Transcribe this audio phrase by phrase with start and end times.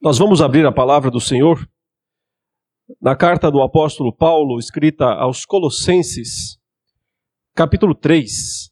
[0.00, 1.68] Nós vamos abrir a palavra do Senhor
[3.02, 6.56] na carta do apóstolo Paulo, escrita aos Colossenses,
[7.52, 8.70] capítulo 3.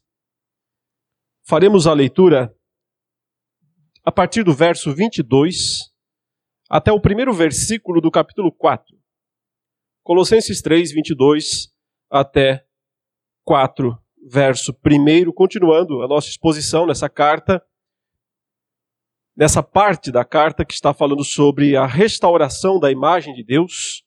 [1.45, 2.55] Faremos a leitura
[4.05, 5.91] a partir do verso 22
[6.69, 8.97] até o primeiro versículo do capítulo 4.
[10.03, 11.73] Colossenses 3, 22
[12.09, 12.65] até
[13.43, 14.01] 4,
[14.31, 17.61] verso 1, continuando a nossa exposição nessa carta
[19.37, 24.03] nessa parte da carta que está falando sobre a restauração da imagem de Deus,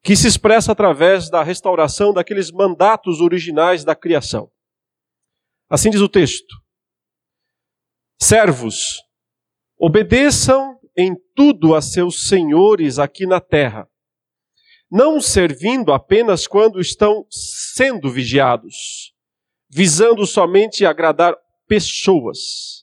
[0.00, 4.48] que se expressa através da restauração daqueles mandatos originais da criação.
[5.68, 6.54] Assim diz o texto:
[8.22, 9.02] Servos,
[9.76, 13.88] obedeçam em tudo a seus senhores aqui na terra,
[14.88, 19.12] não servindo apenas quando estão sendo vigiados,
[19.68, 22.77] visando somente agradar pessoas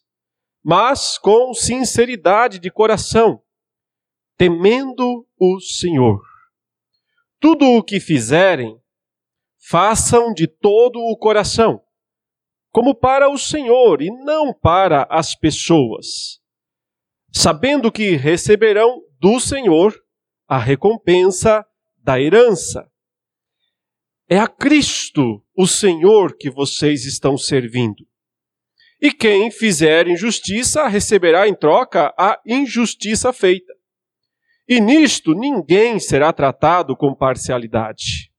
[0.67, 3.39] mas com sinceridade de coração,
[4.35, 6.19] temendo o Senhor.
[7.39, 8.75] Tudo o que fizerem,
[9.69, 11.83] façam de todo o coração,
[12.71, 16.41] como para o Senhor e não para as pessoas,
[17.31, 19.93] sabendo que receberão do Senhor
[20.47, 21.63] a recompensa
[21.95, 22.89] da herança.
[24.27, 28.03] É a Cristo, o Senhor, que vocês estão servindo.
[29.01, 33.73] E quem fizer injustiça receberá em troca a injustiça feita.
[34.67, 38.31] E nisto ninguém será tratado com parcialidade.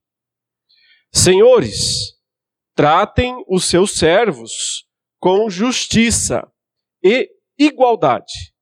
[1.13, 2.17] Senhores,
[2.75, 4.87] tratem os seus servos
[5.19, 6.47] com justiça
[7.03, 8.53] e igualdade,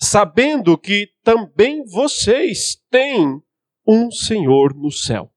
[0.00, 3.40] sabendo que também vocês têm
[3.86, 5.32] um Senhor no céu.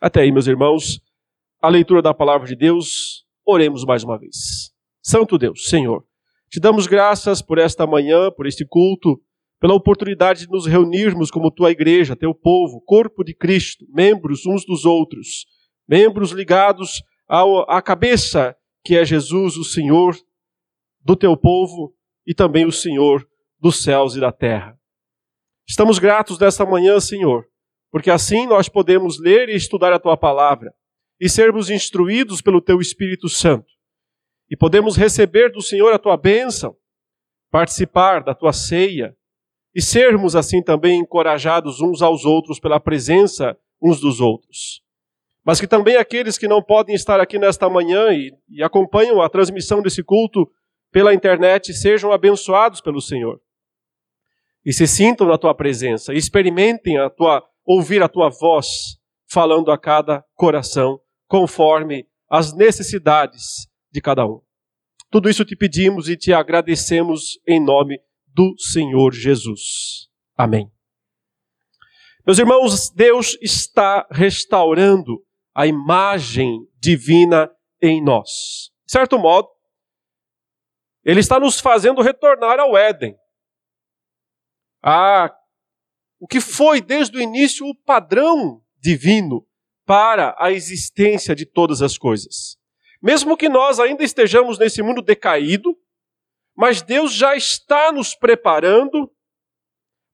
[0.00, 1.00] Até aí, meus irmãos,
[1.62, 4.73] a leitura da palavra de Deus, oremos mais uma vez.
[5.06, 6.02] Santo Deus, Senhor,
[6.48, 9.20] te damos graças por esta manhã, por este culto,
[9.60, 14.64] pela oportunidade de nos reunirmos como tua igreja, teu povo, corpo de Cristo, membros uns
[14.64, 15.44] dos outros,
[15.86, 20.16] membros ligados ao, à cabeça que é Jesus, o Senhor
[21.02, 21.94] do teu povo
[22.26, 23.28] e também o Senhor
[23.60, 24.74] dos céus e da terra.
[25.68, 27.44] Estamos gratos nesta manhã, Senhor,
[27.90, 30.72] porque assim nós podemos ler e estudar a tua palavra
[31.20, 33.73] e sermos instruídos pelo teu Espírito Santo
[34.50, 36.76] e podemos receber do Senhor a tua bênção,
[37.50, 39.16] participar da tua ceia
[39.74, 44.82] e sermos assim também encorajados uns aos outros pela presença uns dos outros.
[45.44, 49.28] Mas que também aqueles que não podem estar aqui nesta manhã e, e acompanham a
[49.28, 50.50] transmissão desse culto
[50.90, 53.40] pela internet sejam abençoados pelo Senhor.
[54.64, 59.70] E se sintam na tua presença, e experimentem a tua ouvir a tua voz falando
[59.70, 64.40] a cada coração conforme as necessidades de cada um.
[65.08, 70.08] Tudo isso te pedimos e te agradecemos em nome do Senhor Jesus.
[70.36, 70.68] Amém.
[72.26, 75.24] Meus irmãos, Deus está restaurando
[75.54, 77.48] a imagem divina
[77.80, 78.72] em nós.
[78.84, 79.48] De certo modo,
[81.04, 83.16] Ele está nos fazendo retornar ao Éden.
[84.82, 85.32] A,
[86.18, 89.46] o que foi desde o início o padrão divino
[89.86, 92.58] para a existência de todas as coisas.
[93.04, 95.78] Mesmo que nós ainda estejamos nesse mundo decaído,
[96.56, 99.14] mas Deus já está nos preparando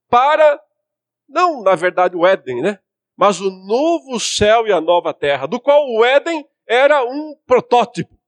[0.08, 0.60] para,
[1.28, 2.80] não na verdade o Éden, né?
[3.16, 8.18] Mas o novo céu e a nova terra, do qual o Éden era um protótipo.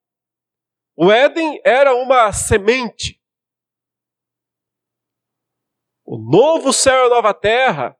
[0.95, 3.21] O Éden era uma semente.
[6.05, 7.99] O novo céu e a nova terra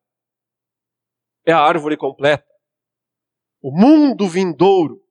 [1.45, 2.47] é a árvore completa.
[3.61, 5.03] O mundo vindouro.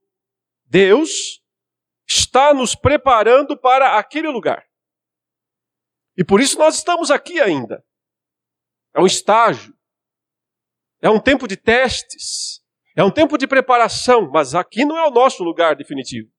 [0.66, 1.41] Deus
[2.14, 4.66] está nos preparando para aquele lugar.
[6.18, 7.84] E por isso nós estamos aqui ainda.
[8.94, 9.74] É um estágio.
[11.02, 12.62] É um tempo de testes.
[12.96, 16.30] É um tempo de preparação, mas aqui não é o nosso lugar definitivo.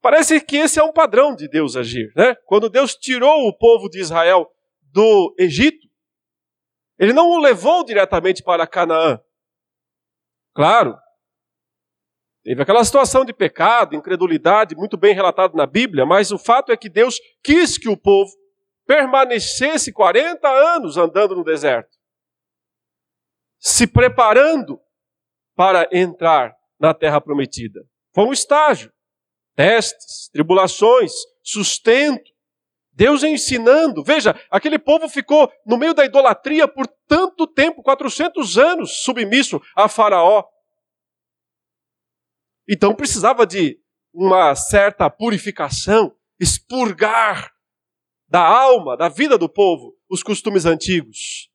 [0.00, 2.34] Parece que esse é um padrão de Deus agir, né?
[2.46, 4.50] Quando Deus tirou o povo de Israel
[4.80, 5.88] do Egito,
[6.98, 9.20] ele não o levou diretamente para Canaã.
[10.54, 10.96] Claro,
[12.44, 16.76] Teve aquela situação de pecado, incredulidade, muito bem relatado na Bíblia, mas o fato é
[16.76, 18.32] que Deus quis que o povo
[18.84, 21.96] permanecesse 40 anos andando no deserto,
[23.58, 24.80] se preparando
[25.54, 27.80] para entrar na terra prometida.
[28.12, 28.92] Foi um estágio,
[29.54, 31.12] testes, tribulações,
[31.42, 32.32] sustento,
[32.92, 34.02] Deus ensinando.
[34.02, 39.88] Veja, aquele povo ficou no meio da idolatria por tanto tempo 400 anos submisso a
[39.88, 40.44] Faraó.
[42.68, 43.78] Então precisava de
[44.12, 47.50] uma certa purificação, expurgar
[48.28, 51.50] da alma, da vida do povo, os costumes antigos,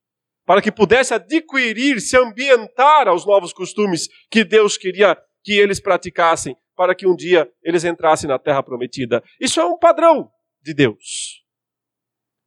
[0.45, 6.55] para que pudesse adquirir, se ambientar aos novos costumes que Deus queria que eles praticassem,
[6.75, 9.23] para que um dia eles entrassem na terra prometida.
[9.39, 10.29] Isso é um padrão
[10.61, 11.43] de Deus.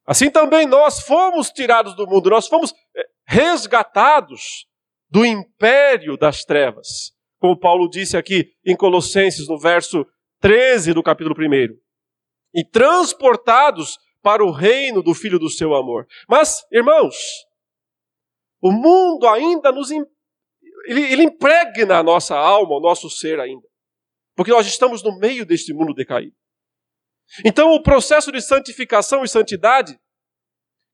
[0.07, 4.67] Assim também nós fomos tirados do mundo, nós fomos eh, resgatados
[5.09, 10.07] do império das trevas, como Paulo disse aqui em Colossenses, no verso
[10.41, 11.75] 13 do capítulo 1,
[12.55, 16.07] e transportados para o reino do Filho do seu amor.
[16.29, 17.17] Mas, irmãos,
[18.61, 23.67] o mundo ainda nos ele, ele impregna a nossa alma, o nosso ser ainda.
[24.37, 26.37] Porque nós estamos no meio deste mundo decaído.
[27.45, 29.99] Então, o processo de santificação e santidade,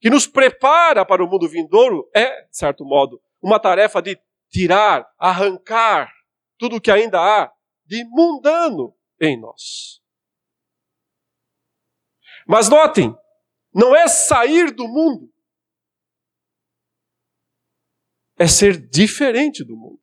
[0.01, 4.19] que nos prepara para o mundo vindouro, é, de certo modo, uma tarefa de
[4.51, 6.16] tirar, arrancar
[6.59, 7.53] tudo o que ainda há
[7.85, 10.01] de mundano em nós.
[12.47, 13.15] Mas notem,
[13.75, 15.33] não é sair do mundo,
[18.39, 20.01] é ser diferente do mundo.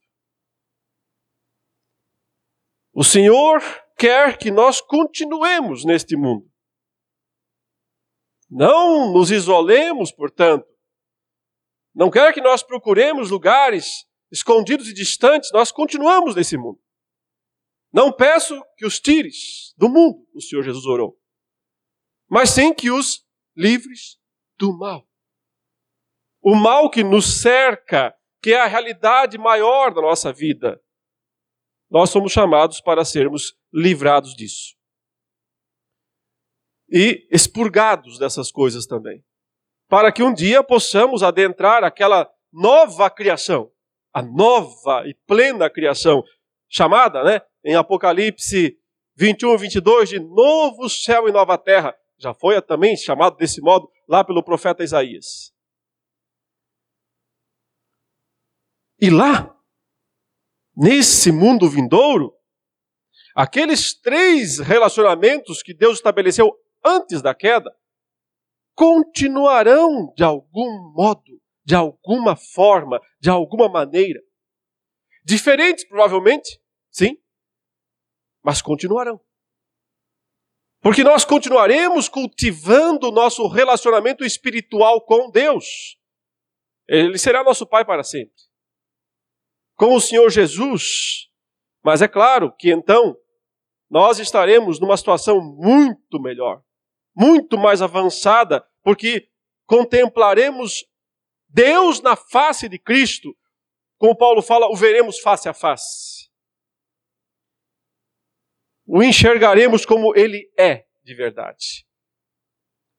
[2.93, 3.61] O Senhor
[3.97, 6.51] quer que nós continuemos neste mundo.
[8.49, 10.67] Não nos isolemos, portanto.
[11.93, 16.81] Não quer que nós procuremos lugares escondidos e distantes, nós continuamos nesse mundo.
[17.93, 21.15] Não peço que os tires do mundo, o Senhor Jesus orou,
[22.27, 23.23] mas sim que os
[23.55, 24.19] livres
[24.57, 25.07] do mal.
[26.41, 30.81] O mal que nos cerca, que é a realidade maior da nossa vida.
[31.89, 34.75] Nós somos chamados para sermos livrados disso.
[36.89, 39.23] E expurgados dessas coisas também.
[39.87, 43.71] Para que um dia possamos adentrar aquela nova criação,
[44.13, 46.23] a nova e plena criação,
[46.69, 48.77] chamada, né, em Apocalipse
[49.15, 51.95] 21, 22, de novo céu e nova terra.
[52.17, 55.51] Já foi também chamado desse modo lá pelo profeta Isaías.
[58.99, 59.53] E lá,
[60.75, 62.33] nesse mundo vindouro,
[63.35, 66.55] aqueles três relacionamentos que Deus estabeleceu
[66.85, 67.75] antes da queda
[68.75, 74.21] continuarão de algum modo de alguma forma, de alguma maneira.
[75.23, 76.59] Diferentes, provavelmente,
[76.91, 77.17] sim,
[78.43, 79.19] mas continuarão.
[80.81, 85.97] Porque nós continuaremos cultivando o nosso relacionamento espiritual com Deus.
[86.85, 88.35] Ele será nosso Pai para sempre.
[89.75, 91.29] Com o Senhor Jesus.
[91.81, 93.15] Mas é claro que então
[93.89, 96.61] nós estaremos numa situação muito melhor,
[97.15, 99.29] muito mais avançada, porque
[99.65, 100.85] contemplaremos
[101.53, 103.37] Deus na face de Cristo,
[103.99, 106.29] como Paulo fala, o veremos face a face.
[108.85, 111.85] O enxergaremos como ele é de verdade.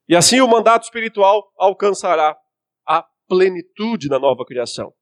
[0.08, 2.38] E assim o mandato espiritual alcançará
[2.86, 4.94] a plenitude na nova criação.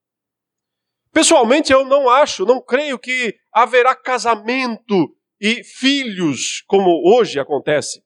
[1.12, 8.02] Pessoalmente, eu não acho, não creio que haverá casamento e filhos, como hoje acontece,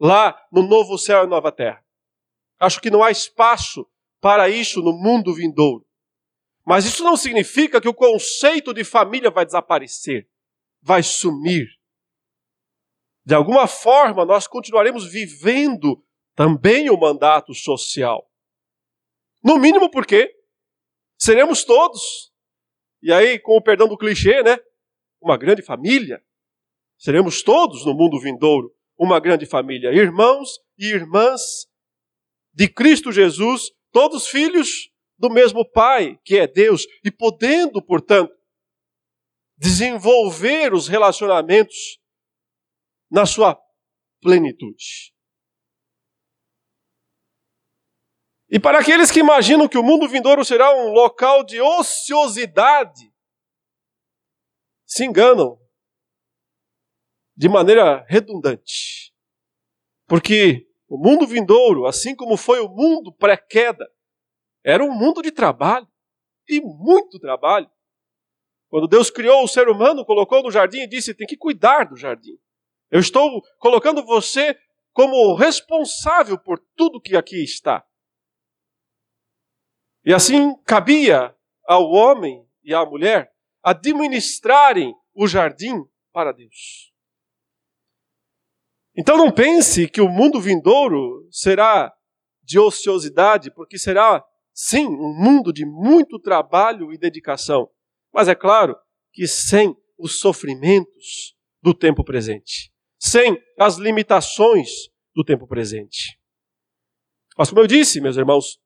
[0.00, 1.84] lá no novo céu e nova terra.
[2.58, 3.86] Acho que não há espaço
[4.20, 5.86] para isso no mundo vindouro.
[6.64, 10.28] Mas isso não significa que o conceito de família vai desaparecer,
[10.82, 11.68] vai sumir.
[13.24, 18.30] De alguma forma, nós continuaremos vivendo também o mandato social.
[19.42, 20.34] No mínimo porque
[21.18, 22.30] seremos todos,
[23.02, 24.58] e aí, com o perdão do clichê, né?
[25.20, 26.22] Uma grande família.
[26.98, 31.66] Seremos todos no mundo vindouro uma grande família, irmãos e irmãs
[32.52, 38.32] de Cristo Jesus todos filhos do mesmo Pai, que é Deus, e podendo, portanto,
[39.56, 42.00] desenvolver os relacionamentos
[43.10, 43.60] na sua
[44.22, 45.12] plenitude.
[48.48, 53.12] E para aqueles que imaginam que o mundo vindouro será um local de ociosidade,
[54.84, 55.56] se enganam
[57.36, 59.14] de maneira redundante.
[60.06, 63.88] Porque o mundo vindouro, assim como foi o mundo pré-queda,
[64.64, 65.86] era um mundo de trabalho
[66.48, 67.70] e muito trabalho.
[68.68, 71.96] Quando Deus criou o ser humano, colocou no jardim e disse: tem que cuidar do
[71.96, 72.36] jardim.
[72.90, 74.58] Eu estou colocando você
[74.92, 77.86] como responsável por tudo que aqui está.
[80.04, 81.32] E assim cabia
[81.64, 83.32] ao homem e à mulher
[83.62, 86.89] administrarem o jardim para Deus.
[89.00, 91.90] Então não pense que o mundo vindouro será
[92.42, 97.70] de ociosidade, porque será, sim, um mundo de muito trabalho e dedicação.
[98.12, 98.76] Mas é claro
[99.10, 104.68] que sem os sofrimentos do tempo presente, sem as limitações
[105.14, 106.20] do tempo presente.
[107.38, 108.60] Mas como eu disse, meus irmãos,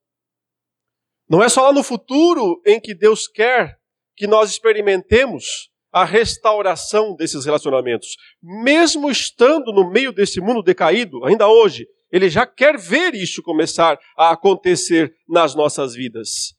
[1.31, 3.79] não é só lá no futuro em que Deus quer
[4.17, 8.17] que nós experimentemos a restauração desses relacionamentos.
[8.43, 13.97] Mesmo estando no meio desse mundo decaído, ainda hoje, ele já quer ver isso começar
[14.19, 16.57] a acontecer nas nossas vidas.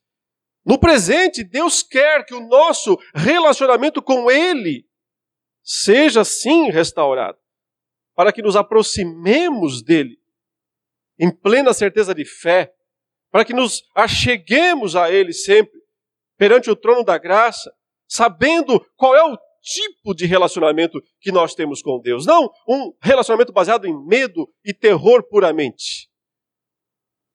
[0.65, 4.85] No presente, Deus quer que o nosso relacionamento com Ele
[5.61, 7.37] seja sim restaurado,
[8.15, 10.17] para que nos aproximemos dele
[11.19, 12.73] em plena certeza de fé,
[13.29, 15.77] para que nos acheguemos a Ele sempre,
[16.37, 17.69] perante o trono da graça,
[18.07, 22.25] sabendo qual é o tipo de relacionamento que nós temos com Deus.
[22.25, 26.09] Não um relacionamento baseado em medo e terror puramente.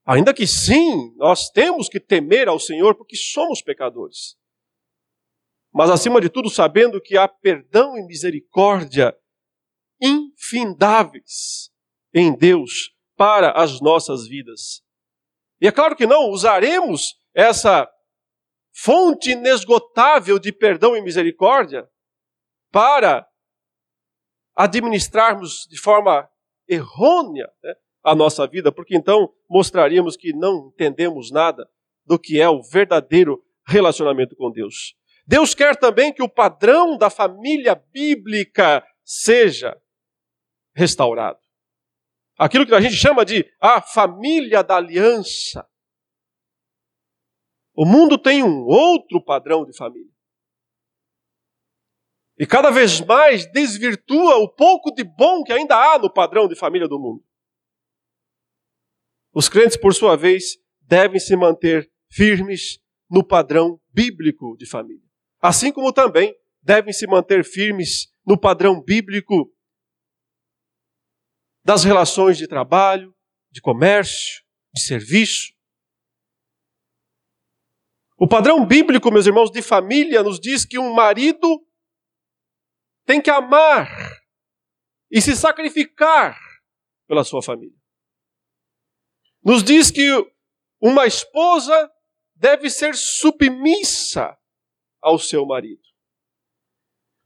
[0.07, 4.37] Ainda que sim, nós temos que temer ao Senhor porque somos pecadores.
[5.73, 9.17] Mas acima de tudo, sabendo que há perdão e misericórdia
[10.01, 11.71] infindáveis
[12.15, 14.83] em Deus para as nossas vidas.
[15.61, 17.89] E é claro que não usaremos essa
[18.73, 21.89] fonte inesgotável de perdão e misericórdia
[22.71, 23.27] para
[24.55, 26.29] administrarmos de forma
[26.69, 31.69] errônea né, a nossa vida, porque então mostraríamos que não entendemos nada
[32.05, 34.95] do que é o verdadeiro relacionamento com Deus.
[35.27, 39.81] Deus quer também que o padrão da família bíblica seja
[40.75, 41.39] restaurado.
[42.39, 45.69] Aquilo que a gente chama de a família da aliança.
[47.81, 50.13] O mundo tem um outro padrão de família.
[52.39, 56.55] E cada vez mais desvirtua o pouco de bom que ainda há no padrão de
[56.55, 57.25] família do mundo.
[59.33, 65.09] Os crentes, por sua vez, devem se manter firmes no padrão bíblico de família.
[65.41, 69.51] Assim como também devem se manter firmes no padrão bíblico
[71.65, 73.17] das relações de trabalho,
[73.51, 74.45] de comércio,
[74.75, 75.59] de serviço.
[78.23, 81.67] O padrão bíblico, meus irmãos, de família nos diz que um marido
[83.07, 83.89] tem que amar
[85.11, 86.39] e se sacrificar
[87.09, 87.81] pela sua família.
[89.43, 90.07] Nos diz que
[90.79, 91.91] uma esposa
[92.35, 94.37] deve ser submissa
[95.01, 95.81] ao seu marido.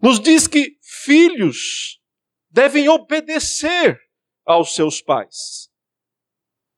[0.01, 2.01] Nos diz que filhos
[2.49, 4.01] devem obedecer
[4.47, 5.69] aos seus pais.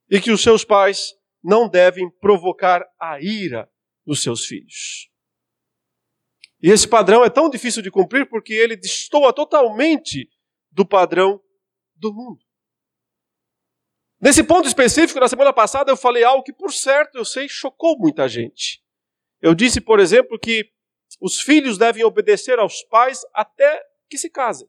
[0.09, 1.13] E que os seus pais
[1.45, 3.71] não devem provocar a ira
[4.07, 5.11] dos seus filhos.
[6.63, 10.31] E esse padrão é tão difícil de cumprir porque ele destoa totalmente
[10.71, 11.43] do padrão
[11.95, 12.45] do mundo.
[14.21, 17.99] Nesse ponto específico, na semana passada, eu falei algo que, por certo, eu sei, chocou
[17.99, 18.83] muita gente.
[19.41, 20.71] Eu disse, por exemplo, que
[21.21, 24.69] os filhos devem obedecer aos pais até que se casem.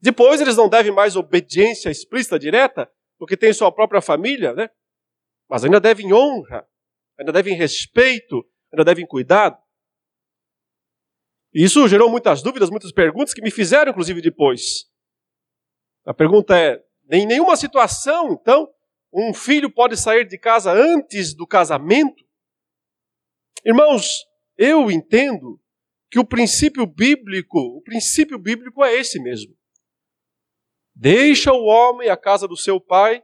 [0.00, 4.70] Depois eles não devem mais obediência explícita direta, porque têm sua própria família, né?
[5.48, 6.68] Mas ainda devem honra,
[7.18, 9.58] ainda devem respeito, ainda devem cuidado.
[11.52, 14.86] Isso gerou muitas dúvidas, muitas perguntas que me fizeram, inclusive, depois.
[16.04, 18.68] A pergunta é: em nenhuma situação, então,
[19.12, 22.24] um filho pode sair de casa antes do casamento?
[23.64, 24.24] Irmãos,
[24.56, 25.60] eu entendo
[26.10, 29.56] que o princípio bíblico, o princípio bíblico é esse mesmo.
[30.94, 33.22] Deixa o homem a casa do seu pai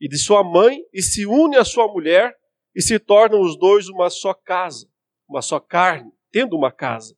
[0.00, 2.36] e de sua mãe e se une à sua mulher
[2.74, 4.90] e se tornam os dois uma só casa,
[5.28, 7.16] uma só carne, tendo uma casa.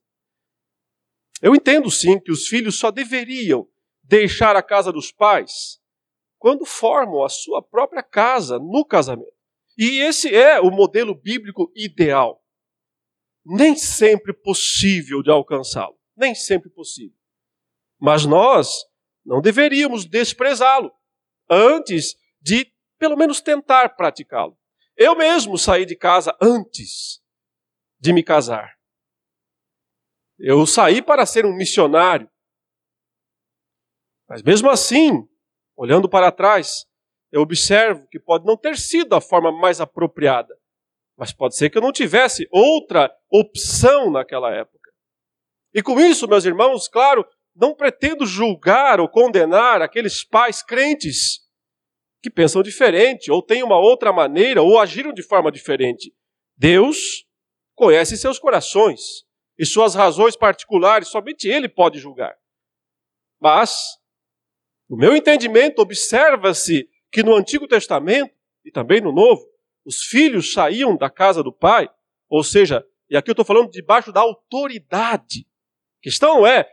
[1.41, 3.67] Eu entendo sim que os filhos só deveriam
[4.03, 5.81] deixar a casa dos pais
[6.37, 9.31] quando formam a sua própria casa no casamento.
[9.77, 12.43] E esse é o modelo bíblico ideal.
[13.45, 17.17] Nem sempre possível de alcançá-lo, nem sempre possível.
[17.99, 18.85] Mas nós
[19.25, 20.91] não deveríamos desprezá-lo
[21.49, 24.57] antes de, pelo menos, tentar praticá-lo.
[25.03, 27.23] Eu mesmo saí de casa antes
[27.99, 28.77] de me casar.
[30.37, 32.29] Eu saí para ser um missionário.
[34.29, 35.27] Mas mesmo assim,
[35.75, 36.85] olhando para trás,
[37.31, 40.55] eu observo que pode não ter sido a forma mais apropriada.
[41.17, 44.91] Mas pode ser que eu não tivesse outra opção naquela época.
[45.73, 51.40] E com isso, meus irmãos, claro, não pretendo julgar ou condenar aqueles pais crentes
[52.21, 56.13] que pensam diferente, ou têm uma outra maneira, ou agiram de forma diferente.
[56.55, 57.25] Deus
[57.75, 59.25] conhece seus corações
[59.57, 62.35] e suas razões particulares, somente Ele pode julgar.
[63.39, 63.97] Mas,
[64.87, 69.43] no meu entendimento, observa-se que no Antigo Testamento e também no Novo,
[69.83, 71.89] os filhos saíam da casa do pai,
[72.29, 75.47] ou seja, e aqui eu estou falando debaixo da autoridade.
[75.99, 76.69] A questão é,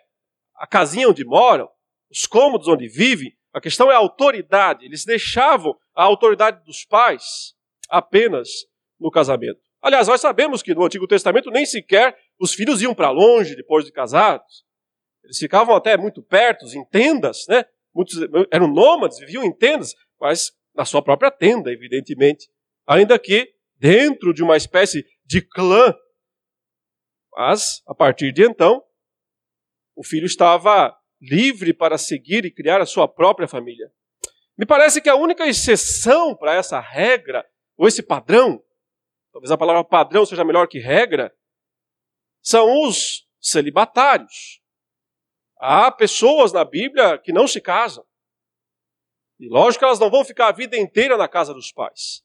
[0.54, 1.68] a casinha onde moram,
[2.10, 4.84] os cômodos onde vivem, a questão é a autoridade.
[4.84, 7.54] Eles deixavam a autoridade dos pais
[7.88, 8.48] apenas
[8.98, 9.60] no casamento.
[9.80, 13.84] Aliás, nós sabemos que no Antigo Testamento nem sequer os filhos iam para longe depois
[13.84, 14.64] de casados.
[15.24, 17.64] Eles ficavam até muito perto, em tendas, né?
[17.94, 18.16] Muitos
[18.50, 22.48] eram nômades, viviam em tendas, mas na sua própria tenda, evidentemente.
[22.86, 25.94] Ainda que dentro de uma espécie de clã.
[27.34, 28.82] Mas, a partir de então,
[29.94, 33.92] o filho estava livre para seguir e criar a sua própria família.
[34.56, 37.46] Me parece que a única exceção para essa regra,
[37.76, 38.62] ou esse padrão,
[39.32, 41.32] talvez a palavra padrão seja melhor que regra,
[42.42, 44.60] são os celibatários.
[45.60, 48.04] Há pessoas na Bíblia que não se casam.
[49.38, 52.24] E lógico que elas não vão ficar a vida inteira na casa dos pais.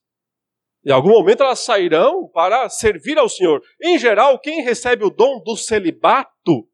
[0.85, 3.61] Em algum momento elas sairão para servir ao Senhor.
[3.81, 6.67] Em geral, quem recebe o dom do celibato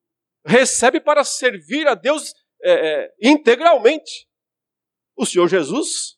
[0.50, 4.28] recebe para servir a Deus é, é, integralmente.
[5.16, 6.18] O Senhor Jesus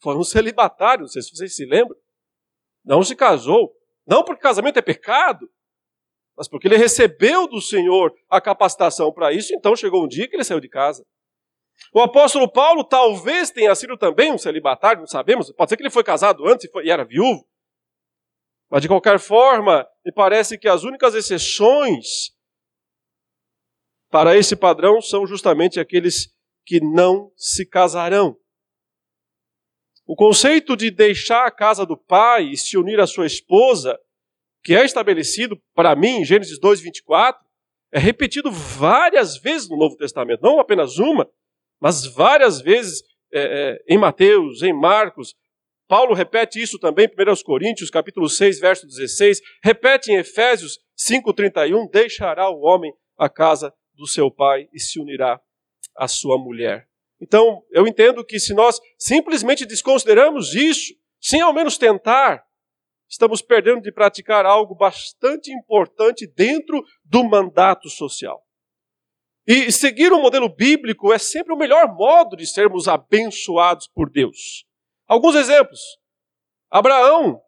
[0.00, 1.96] foi um celibatário, não sei se vocês se lembram.
[2.84, 3.74] Não se casou.
[4.06, 5.50] Não porque casamento é pecado,
[6.36, 10.36] mas porque ele recebeu do Senhor a capacitação para isso, então chegou um dia que
[10.36, 11.06] ele saiu de casa.
[11.92, 15.50] O apóstolo Paulo talvez tenha sido também um celibatário, não sabemos.
[15.52, 17.48] Pode ser que ele foi casado antes e, foi, e era viúvo.
[18.70, 22.34] Mas de qualquer forma, me parece que as únicas exceções
[24.14, 26.32] para esse padrão são justamente aqueles
[26.64, 28.36] que não se casarão.
[30.06, 33.98] O conceito de deixar a casa do pai e se unir à sua esposa
[34.62, 37.44] que é estabelecido para mim em Gênesis 2, 24,
[37.90, 41.28] é repetido várias vezes no Novo Testamento, não apenas uma,
[41.80, 43.02] mas várias vezes
[43.32, 45.34] é, é, em Mateus, em Marcos.
[45.88, 51.90] Paulo repete isso também em 1 Coríntios, capítulo 6, verso 16, repete em Efésios 5,31,
[51.90, 55.40] deixará o homem a casa do seu pai e se unirá
[55.96, 56.88] à sua mulher.
[57.20, 62.44] Então, eu entendo que se nós simplesmente desconsideramos isso, sem ao menos tentar,
[63.08, 68.44] estamos perdendo de praticar algo bastante importante dentro do mandato social.
[69.46, 74.66] E seguir o modelo bíblico é sempre o melhor modo de sermos abençoados por Deus.
[75.06, 75.80] Alguns exemplos.
[76.70, 77.40] Abraão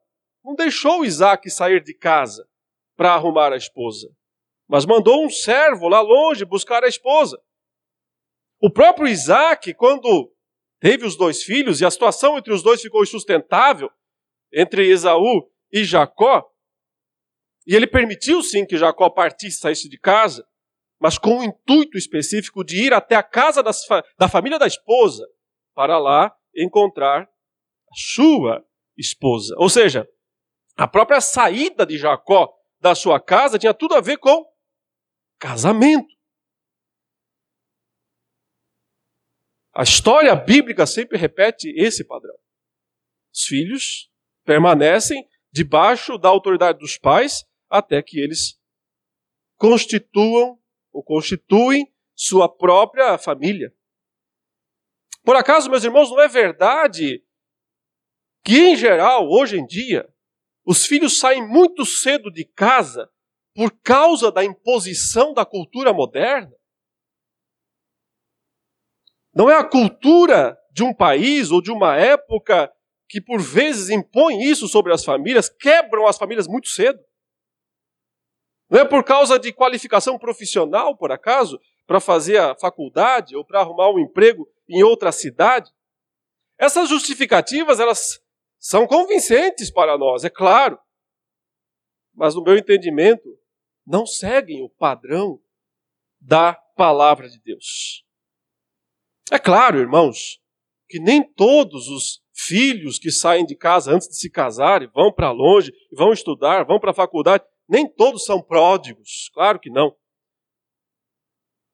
[0.44, 2.46] não deixou Isaac sair de casa
[2.96, 4.08] para arrumar a esposa,
[4.68, 7.40] mas mandou um servo lá longe buscar a esposa.
[8.60, 10.32] O próprio Isaac, quando
[10.80, 13.90] teve os dois filhos e a situação entre os dois ficou insustentável,
[14.52, 16.44] entre Esaú e Jacó,
[17.66, 20.46] e ele permitiu sim que Jacó partisse, saísse de casa,
[21.00, 23.82] mas com o intuito específico de ir até a casa das,
[24.18, 25.26] da família da esposa,
[25.74, 28.64] para lá encontrar a sua
[28.96, 29.54] esposa.
[29.58, 30.08] Ou seja,
[30.76, 34.44] a própria saída de Jacó da sua casa tinha tudo a ver com
[35.46, 36.12] casamento.
[39.72, 42.36] A história bíblica sempre repete esse padrão.
[43.32, 44.10] Os filhos
[44.44, 48.60] permanecem debaixo da autoridade dos pais até que eles
[49.56, 50.60] constituam
[50.92, 53.72] ou constituem sua própria família.
[55.22, 57.24] Por acaso, meus irmãos, não é verdade
[58.44, 60.12] que, em geral, hoje em dia,
[60.64, 63.08] os filhos saem muito cedo de casa
[63.56, 66.52] por causa da imposição da cultura moderna?
[69.34, 72.70] Não é a cultura de um país ou de uma época
[73.08, 77.02] que por vezes impõem isso sobre as famílias, quebram as famílias muito cedo.
[78.68, 83.60] Não é por causa de qualificação profissional, por acaso, para fazer a faculdade ou para
[83.60, 85.72] arrumar um emprego em outra cidade.
[86.58, 88.20] Essas justificativas, elas
[88.58, 90.78] são convincentes para nós, é claro.
[92.12, 93.38] Mas no meu entendimento,
[93.86, 95.40] não seguem o padrão
[96.20, 98.04] da palavra de Deus.
[99.30, 100.40] É claro, irmãos,
[100.88, 105.12] que nem todos os filhos que saem de casa antes de se casar e vão
[105.12, 107.44] para longe, vão estudar, vão para a faculdade.
[107.68, 109.96] Nem todos são pródigos, claro que não.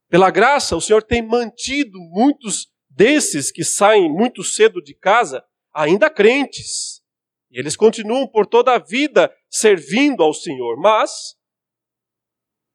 [0.09, 6.11] Pela graça, o Senhor tem mantido muitos desses que saem muito cedo de casa ainda
[6.11, 7.03] crentes.
[7.51, 10.79] E eles continuam por toda a vida servindo ao Senhor.
[10.79, 11.37] Mas,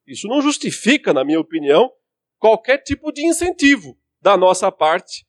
[0.08, 1.92] isso não justifica, na minha opinião,
[2.38, 5.26] qualquer tipo de incentivo da nossa parte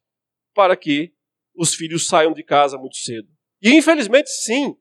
[0.54, 1.14] para que
[1.54, 3.28] os filhos saiam de casa muito cedo.
[3.62, 4.76] E infelizmente, sim,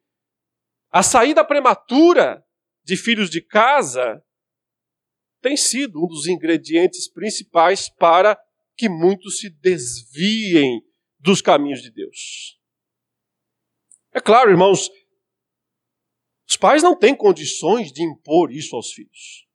[0.91, 2.45] a saída prematura
[2.85, 4.23] de filhos de casa
[5.41, 8.39] tem sido um dos ingredientes principais para
[8.77, 10.81] que muitos se desviem
[11.19, 12.59] dos caminhos de Deus.
[14.13, 14.91] É claro, irmãos,
[16.49, 19.48] os pais não têm condições de impor isso aos filhos.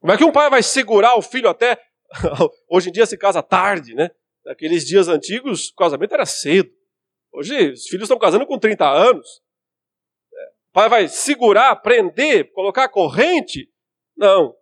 [0.00, 1.80] Como é que um pai vai segurar o filho até.
[2.68, 4.10] Hoje em dia se casa tarde, né?
[4.44, 6.70] Naqueles dias antigos, o casamento era cedo.
[7.32, 9.42] Hoje, os filhos estão casando com 30 anos.
[10.68, 13.70] O pai vai segurar, prender, colocar corrente?
[14.16, 14.54] Não.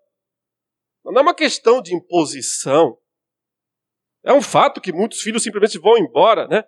[1.04, 2.98] Não é uma questão de imposição.
[4.24, 6.64] É um fato que muitos filhos simplesmente vão embora, né?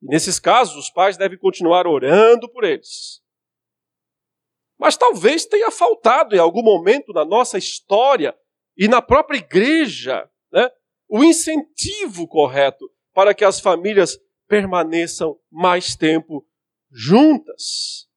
[0.00, 3.21] E nesses casos, os pais devem continuar orando por eles.
[4.78, 8.34] Mas talvez tenha faltado em algum momento na nossa história
[8.76, 10.68] e na própria igreja né,
[11.08, 16.46] o incentivo correto para que as famílias permaneçam mais tempo
[16.90, 18.08] juntas.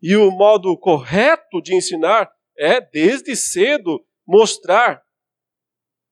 [0.00, 5.02] E o modo correto de ensinar é, desde cedo, mostrar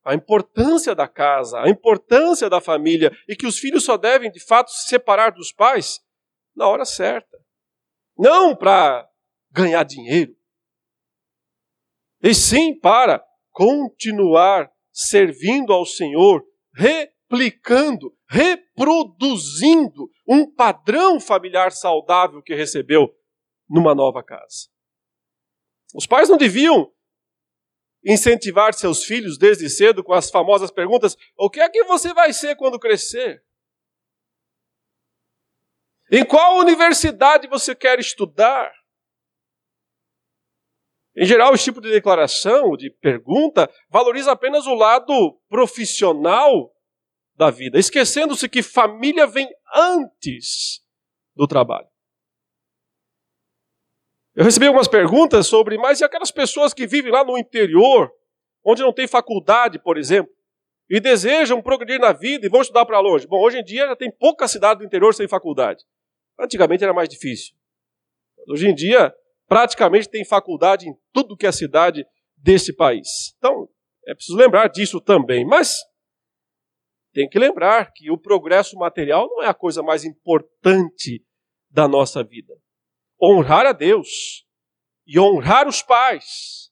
[0.04, 4.38] a importância da casa, a importância da família e que os filhos só devem, de
[4.38, 6.00] fato, se separar dos pais
[6.54, 7.37] na hora certa.
[8.16, 9.09] Não para
[9.57, 10.37] ganhar dinheiro,
[12.23, 23.09] e sim para continuar servindo ao Senhor, replicando, reproduzindo um padrão familiar saudável que recebeu
[23.69, 24.69] numa nova casa.
[25.95, 26.92] Os pais não deviam
[28.05, 32.33] incentivar seus filhos desde cedo com as famosas perguntas: o que é que você vai
[32.33, 33.42] ser quando crescer?
[36.11, 38.73] Em qual universidade você quer estudar?
[41.16, 46.74] Em geral, esse tipo de declaração, de pergunta, valoriza apenas o lado profissional
[47.35, 50.83] da vida, esquecendo-se que família vem antes
[51.35, 51.88] do trabalho.
[54.35, 58.12] Eu recebi algumas perguntas sobre, mas e aquelas pessoas que vivem lá no interior,
[58.62, 60.31] onde não tem faculdade, por exemplo,
[60.90, 63.26] e desejam progredir na vida e vão estudar para longe?
[63.26, 65.83] Bom, hoje em dia já tem pouca cidade do interior sem faculdade.
[66.38, 67.55] Antigamente era mais difícil.
[68.46, 69.14] Hoje em dia,
[69.48, 72.06] praticamente tem faculdade em tudo que é cidade
[72.37, 73.35] desse país.
[73.38, 73.68] Então,
[74.06, 75.44] é preciso lembrar disso também.
[75.44, 75.74] Mas
[77.12, 81.24] tem que lembrar que o progresso material não é a coisa mais importante
[81.70, 82.54] da nossa vida
[83.20, 84.46] honrar a Deus
[85.06, 86.70] e honrar os pais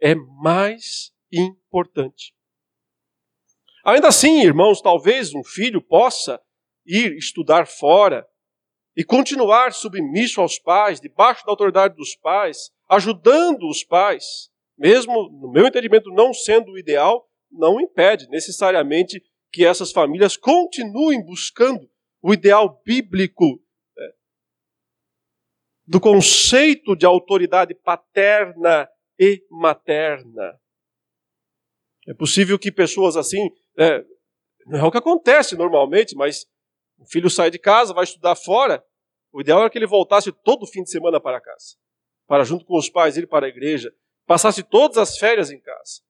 [0.00, 2.34] é mais importante.
[3.84, 6.40] Ainda assim, irmãos, talvez um filho possa
[6.86, 8.26] ir estudar fora
[8.96, 15.50] e continuar submisso aos pais, debaixo da autoridade dos pais, ajudando os pais, mesmo, no
[15.50, 19.22] meu entendimento, não sendo o ideal, não impede necessariamente
[19.52, 21.88] que essas famílias continuem buscando
[22.22, 23.60] o ideal bíblico
[25.90, 30.56] do conceito de autoridade paterna e materna.
[32.06, 34.04] É possível que pessoas assim, é,
[34.66, 36.46] não é o que acontece normalmente, mas
[37.00, 38.84] o filho sai de casa, vai estudar fora,
[39.32, 41.76] o ideal era que ele voltasse todo fim de semana para casa,
[42.26, 43.92] para junto com os pais ir para a igreja,
[44.26, 46.02] passasse todas as férias em casa.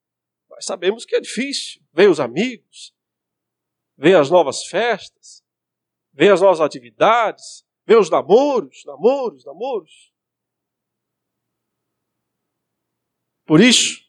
[0.49, 1.81] Mas sabemos que é difícil.
[1.93, 2.93] Vem os amigos,
[3.97, 5.45] vem as novas festas,
[6.13, 10.13] vem as novas atividades, meus namoros, namoros, namoros.
[13.47, 14.03] Por isso,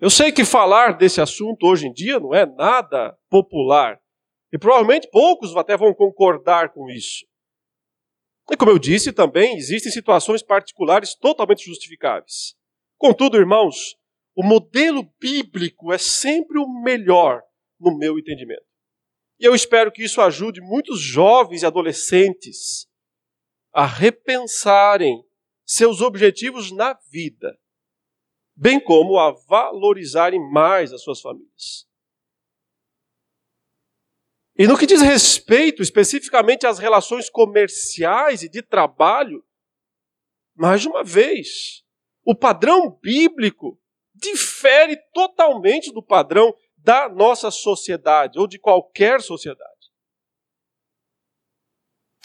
[0.00, 4.01] eu sei que falar desse assunto hoje em dia não é nada popular.
[4.52, 7.24] E provavelmente poucos até vão concordar com isso.
[8.50, 12.54] E como eu disse também, existem situações particulares totalmente justificáveis.
[12.98, 13.96] Contudo, irmãos,
[14.34, 17.42] o modelo bíblico é sempre o melhor
[17.80, 18.64] no meu entendimento.
[19.40, 22.86] E eu espero que isso ajude muitos jovens e adolescentes
[23.72, 25.24] a repensarem
[25.64, 27.58] seus objetivos na vida,
[28.54, 31.88] bem como a valorizarem mais as suas famílias.
[34.56, 39.44] E no que diz respeito especificamente às relações comerciais e de trabalho,
[40.54, 41.82] mais uma vez,
[42.24, 43.80] o padrão bíblico
[44.14, 49.70] difere totalmente do padrão da nossa sociedade ou de qualquer sociedade.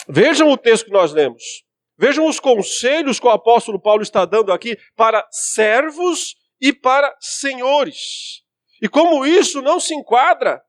[0.06, 1.64] Vejam o texto que nós lemos.
[1.96, 8.44] Vejam os conselhos que o apóstolo Paulo está dando aqui para servos e para senhores.
[8.80, 10.62] E como isso não se enquadra,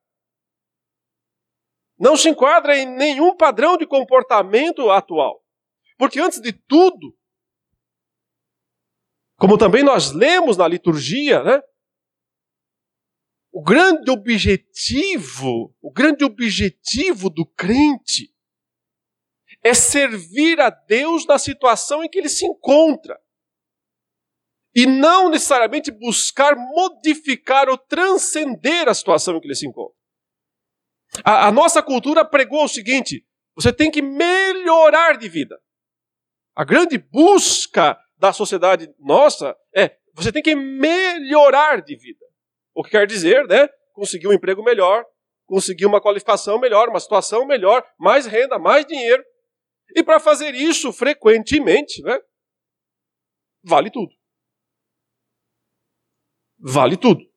[1.99, 5.43] não se enquadra em nenhum padrão de comportamento atual.
[5.97, 7.13] Porque antes de tudo,
[9.35, 11.61] como também nós lemos na liturgia, né?
[13.51, 18.33] O grande objetivo, o grande objetivo do crente
[19.61, 23.19] é servir a Deus na situação em que ele se encontra.
[24.73, 29.98] E não necessariamente buscar modificar ou transcender a situação em que ele se encontra.
[31.23, 35.59] A, a nossa cultura pregou o seguinte: você tem que melhorar de vida.
[36.55, 42.25] A grande busca da sociedade nossa é você tem que melhorar de vida.
[42.73, 43.67] O que quer dizer, né?
[43.93, 45.05] Conseguir um emprego melhor,
[45.45, 49.23] conseguir uma qualificação melhor, uma situação melhor, mais renda, mais dinheiro.
[49.95, 52.19] E para fazer isso frequentemente, né,
[53.63, 54.13] vale tudo.
[56.59, 57.28] Vale tudo.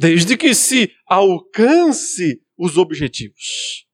[0.00, 3.86] Desde que se alcance os objetivos.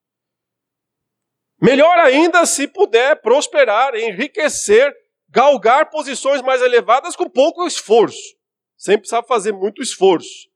[1.60, 4.94] Melhor ainda se puder prosperar, enriquecer,
[5.28, 8.36] galgar posições mais elevadas com pouco esforço.
[8.76, 10.48] Sem precisar fazer muito esforço.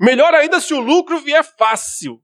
[0.00, 2.20] Melhor ainda se o lucro vier fácil.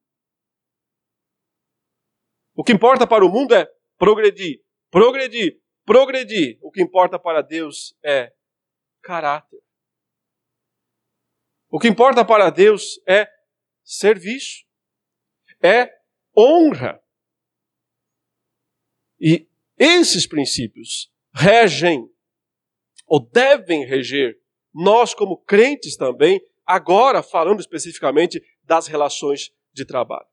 [2.56, 6.58] O que importa para o mundo é progredir, progredir, progredir.
[6.60, 8.32] O que importa para Deus é
[9.00, 9.65] caráter.
[11.70, 13.28] O que importa para Deus é
[13.82, 14.64] serviço,
[15.62, 15.90] é
[16.36, 17.02] honra.
[19.20, 19.48] E
[19.78, 22.10] esses princípios regem,
[23.06, 24.38] ou devem reger,
[24.72, 30.28] nós como crentes também, agora falando especificamente das relações de trabalho.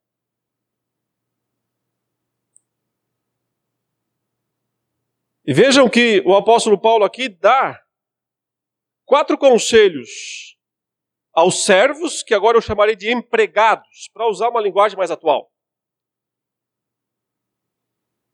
[5.46, 7.84] E vejam que o apóstolo Paulo aqui dá
[9.04, 10.53] quatro conselhos
[11.34, 15.50] aos servos, que agora eu chamarei de empregados, para usar uma linguagem mais atual.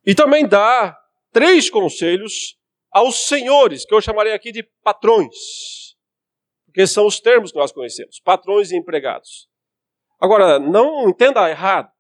[0.04, 0.96] E também dá
[1.32, 2.58] três conselhos
[2.90, 5.96] aos senhores, que eu chamarei aqui de patrões,
[6.66, 9.48] porque são os termos que nós conhecemos, patrões e empregados.
[10.20, 11.90] Agora, não entenda errado.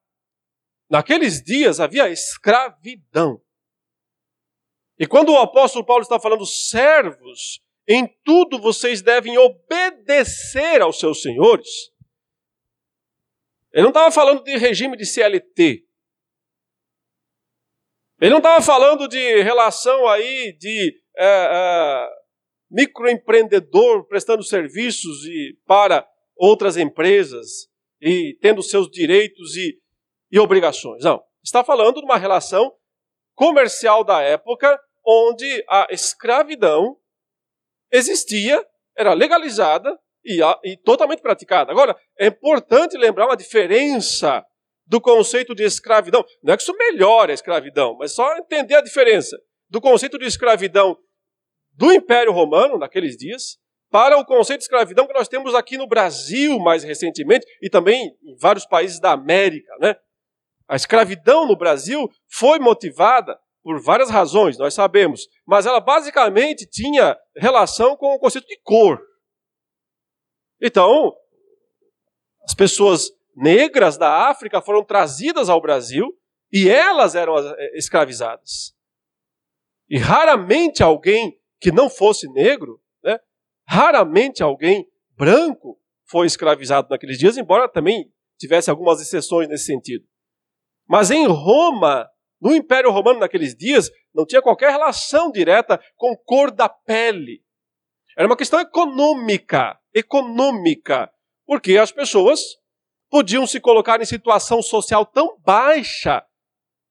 [0.90, 3.40] Naqueles dias havia escravidão.
[4.98, 11.22] E quando o apóstolo Paulo está falando servos, em tudo vocês devem obedecer aos seus
[11.22, 11.68] senhores.
[13.72, 15.84] Ele não estava falando de regime de CLT.
[18.20, 22.08] Ele não estava falando de relação aí de é, é,
[22.70, 27.68] microempreendedor prestando serviços e, para outras empresas
[28.00, 29.80] e tendo seus direitos e,
[30.30, 31.02] e obrigações.
[31.02, 31.20] Não.
[31.42, 32.72] Está falando de uma relação
[33.34, 36.96] comercial da época onde a escravidão
[37.90, 38.64] existia,
[38.96, 41.72] era legalizada e, e totalmente praticada.
[41.72, 44.44] Agora, é importante lembrar uma diferença
[44.86, 46.24] do conceito de escravidão.
[46.42, 50.26] Não é que isso melhore a escravidão, mas só entender a diferença do conceito de
[50.26, 50.98] escravidão
[51.72, 53.56] do Império Romano, naqueles dias,
[53.90, 58.16] para o conceito de escravidão que nós temos aqui no Brasil mais recentemente e também
[58.22, 59.72] em vários países da América.
[59.80, 59.96] Né?
[60.68, 67.16] A escravidão no Brasil foi motivada por várias razões, nós sabemos, mas ela basicamente tinha
[67.36, 69.00] relação com o conceito de cor.
[70.60, 71.14] Então,
[72.42, 76.08] as pessoas negras da África foram trazidas ao Brasil
[76.52, 78.74] e elas eram eh, escravizadas.
[79.88, 83.18] E raramente alguém que não fosse negro, né,
[83.66, 90.04] raramente alguém branco foi escravizado naqueles dias, embora também tivesse algumas exceções nesse sentido.
[90.88, 92.08] Mas em Roma,
[92.40, 97.44] no Império Romano, naqueles dias, não tinha qualquer relação direta com cor da pele.
[98.16, 99.78] Era uma questão econômica.
[99.94, 101.10] Econômica.
[101.46, 102.40] Porque as pessoas
[103.10, 106.24] podiam se colocar em situação social tão baixa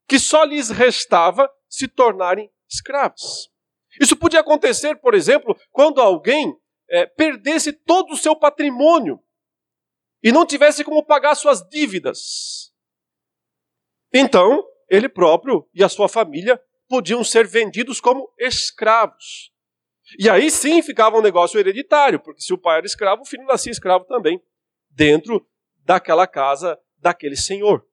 [0.07, 3.49] que só lhes restava se tornarem escravos.
[3.99, 6.55] Isso podia acontecer, por exemplo, quando alguém
[6.89, 9.19] é, perdesse todo o seu patrimônio
[10.21, 12.73] e não tivesse como pagar suas dívidas.
[14.13, 19.51] Então, ele próprio e a sua família podiam ser vendidos como escravos.
[20.17, 23.45] E aí sim ficava um negócio hereditário, porque se o pai era escravo, o filho
[23.45, 24.41] nascia escravo também,
[24.89, 25.45] dentro
[25.85, 27.85] daquela casa daquele senhor.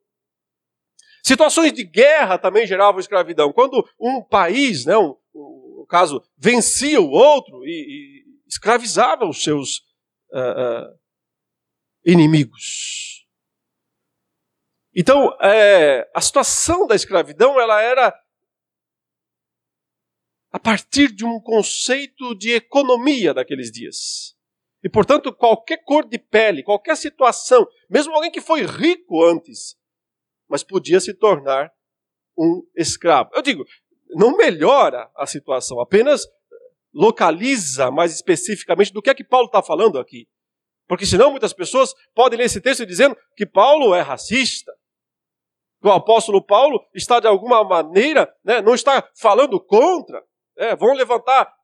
[1.23, 3.53] Situações de guerra também geravam escravidão.
[3.53, 9.43] Quando um país, né, um, um, no caso, vencia o outro e, e escravizava os
[9.43, 9.79] seus
[10.33, 10.99] uh, uh,
[12.05, 13.16] inimigos.
[14.99, 18.19] Então, é, a situação da escravidão ela era
[20.51, 24.35] a partir de um conceito de economia daqueles dias.
[24.83, 29.77] E, portanto, qualquer cor de pele, qualquer situação, mesmo alguém que foi rico antes,
[30.49, 31.71] mas podia se tornar
[32.39, 33.31] um escravo.
[33.35, 33.67] Eu digo,
[34.11, 36.27] não melhora a situação, apenas
[36.95, 40.27] localiza mais especificamente do que é que Paulo está falando aqui.
[40.89, 44.73] Porque senão muitas pessoas podem ler esse texto dizendo que Paulo é racista,
[45.83, 50.23] o apóstolo Paulo está de alguma maneira, né, não está falando contra,
[50.57, 51.55] né, vão levantar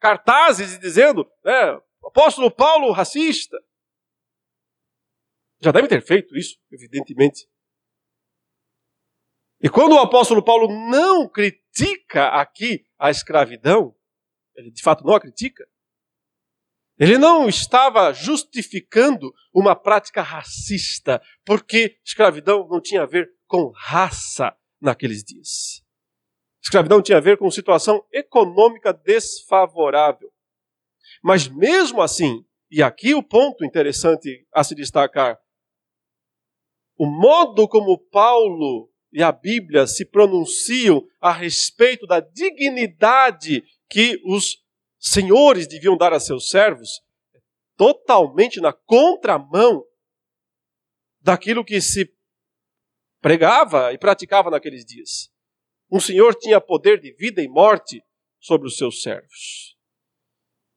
[0.00, 3.58] cartazes dizendo, né, apóstolo Paulo racista.
[5.60, 7.48] Já deve ter feito isso, evidentemente.
[9.60, 13.96] E quando o apóstolo Paulo não critica aqui a escravidão,
[14.54, 15.66] ele de fato não a critica,
[16.98, 24.56] Ele não estava justificando uma prática racista, porque escravidão não tinha a ver com raça
[24.80, 25.82] naqueles dias.
[26.62, 30.32] Escravidão tinha a ver com situação econômica desfavorável.
[31.22, 35.38] Mas mesmo assim, e aqui o ponto interessante a se destacar,
[36.98, 44.58] o modo como Paulo e a Bíblia se pronunciam a respeito da dignidade que os
[44.98, 47.00] senhores deviam dar a seus servos,
[47.76, 49.84] totalmente na contramão
[51.20, 52.15] daquilo que se
[53.26, 55.28] pregava e praticava naqueles dias.
[55.90, 58.00] Um senhor tinha poder de vida e morte
[58.38, 59.76] sobre os seus servos.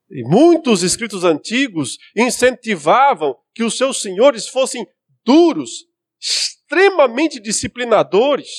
[0.10, 4.84] E muitos escritos antigos incentivavam que os seus senhores fossem
[5.24, 5.86] duros,
[6.20, 8.50] extremamente disciplinadores,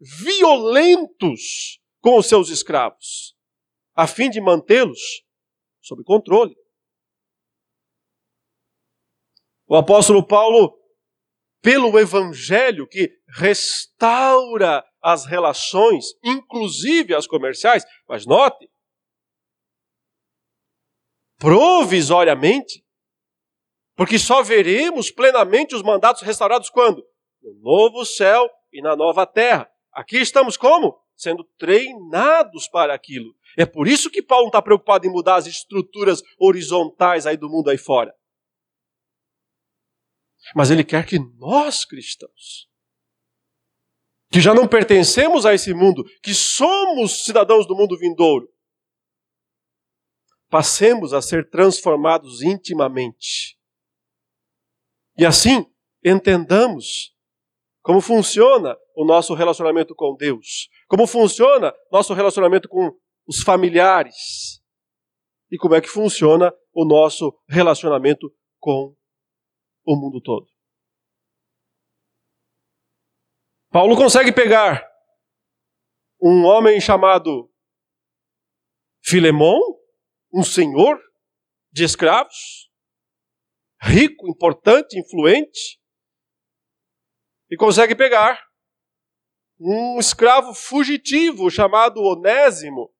[0.00, 3.36] violentos com os seus escravos
[3.94, 5.22] a fim de mantê-los
[5.80, 6.56] sob controle.
[9.68, 10.76] O apóstolo Paulo,
[11.60, 18.70] pelo evangelho que restaura as relações, inclusive as comerciais, mas note,
[21.38, 22.84] provisoriamente,
[23.96, 27.04] porque só veremos plenamente os mandatos restaurados quando?
[27.42, 29.70] No novo céu e na nova terra.
[29.92, 30.98] Aqui estamos como?
[31.16, 33.34] Sendo treinados para aquilo.
[33.56, 37.48] É por isso que Paulo não está preocupado em mudar as estruturas horizontais aí do
[37.48, 38.14] mundo aí fora.
[40.54, 42.69] Mas ele quer que nós, cristãos,
[44.30, 48.48] que já não pertencemos a esse mundo, que somos cidadãos do mundo vindouro,
[50.48, 53.58] passemos a ser transformados intimamente.
[55.16, 55.66] E assim,
[56.04, 57.14] entendamos
[57.82, 62.92] como funciona o nosso relacionamento com Deus, como funciona nosso relacionamento com
[63.26, 64.60] os familiares
[65.50, 68.94] e como é que funciona o nosso relacionamento com
[69.84, 70.49] o mundo todo.
[73.72, 74.84] Paulo consegue pegar
[76.20, 77.48] um homem chamado
[79.00, 79.60] Filemão,
[80.34, 81.00] um senhor
[81.70, 82.68] de escravos,
[83.80, 85.80] rico, importante, influente,
[87.48, 88.44] e consegue pegar
[89.60, 92.92] um escravo fugitivo chamado Onésimo,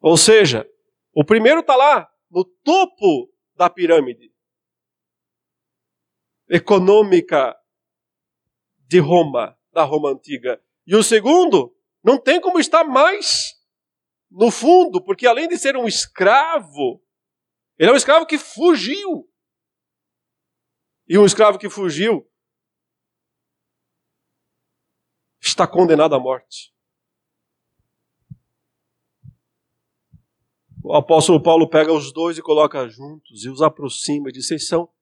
[0.00, 0.68] ou seja,
[1.14, 4.34] o primeiro está lá, no topo da pirâmide
[6.50, 7.56] econômica
[8.86, 10.62] de Roma, da Roma antiga.
[10.86, 13.54] E o segundo não tem como estar mais
[14.30, 17.02] no fundo, porque além de ser um escravo,
[17.78, 19.30] ele é um escravo que fugiu.
[21.08, 22.28] E um escravo que fugiu
[25.40, 26.74] está condenado à morte.
[30.82, 34.66] O apóstolo Paulo pega os dois e coloca juntos e os aproxima e diz: Vocês
[34.68, 34.92] são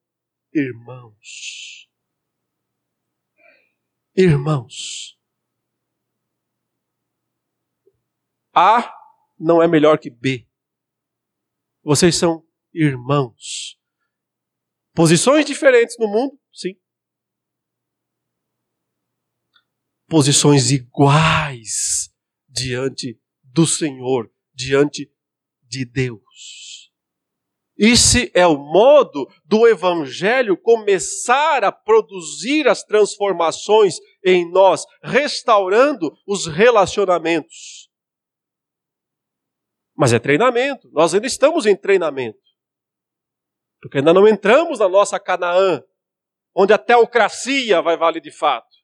[0.54, 1.81] irmãos.
[4.14, 5.18] Irmãos.
[8.54, 8.94] A
[9.38, 10.46] não é melhor que B.
[11.82, 13.80] Vocês são irmãos.
[14.94, 16.78] Posições diferentes no mundo, sim.
[20.06, 22.14] Posições iguais
[22.46, 25.10] diante do Senhor, diante
[25.62, 26.71] de Deus.
[27.84, 36.46] Esse é o modo do Evangelho começar a produzir as transformações em nós, restaurando os
[36.46, 37.90] relacionamentos.
[39.96, 42.38] Mas é treinamento, nós ainda estamos em treinamento.
[43.80, 45.82] Porque ainda não entramos na nossa Canaã,
[46.54, 48.76] onde a teocracia vai valer de fato.